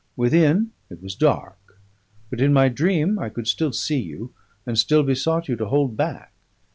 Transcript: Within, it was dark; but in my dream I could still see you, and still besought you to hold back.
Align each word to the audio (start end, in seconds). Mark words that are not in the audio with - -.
Within, 0.15 0.71
it 0.89 0.99
was 0.99 1.13
dark; 1.13 1.79
but 2.31 2.41
in 2.41 2.51
my 2.51 2.69
dream 2.69 3.19
I 3.19 3.29
could 3.29 3.47
still 3.47 3.71
see 3.71 3.99
you, 3.99 4.33
and 4.65 4.75
still 4.79 5.03
besought 5.03 5.47
you 5.47 5.55
to 5.57 5.67
hold 5.67 5.95
back. 5.95 6.33